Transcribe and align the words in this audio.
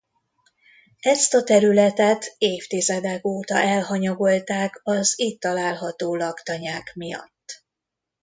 Ezt 0.99 1.33
a 1.33 1.43
területet 1.43 2.35
évtizedek 2.37 3.25
óta 3.25 3.55
elhanyagolták 3.57 4.79
az 4.83 5.13
itt 5.15 5.39
található 5.39 6.15
laktanyák 6.15 6.91
miatt. 6.95 7.65